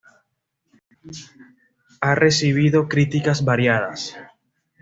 [2.01, 4.15] Ha recibido críticas variadas.